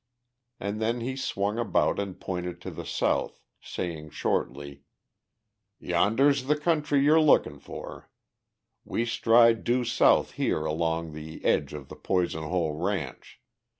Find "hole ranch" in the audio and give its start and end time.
12.45-13.39